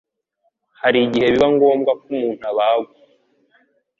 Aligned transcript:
hari 0.81 0.97
igihe 1.05 1.27
biba 1.33 1.47
ngombwa 1.55 1.91
ko 1.99 2.03
umuntu 2.11 2.43
abagwa 2.51 2.91